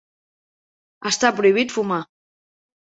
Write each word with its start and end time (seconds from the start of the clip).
Està 1.11 1.33
prohibit 1.43 1.77
fumar. 1.79 2.03